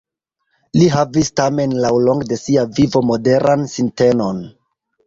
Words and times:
Li 0.77 0.87
havis 0.93 1.29
tamen 1.41 1.77
laŭlonge 1.85 2.29
de 2.33 2.41
sia 2.45 2.67
vivo 2.81 3.07
moderan 3.13 3.71
sintenon. 3.77 4.47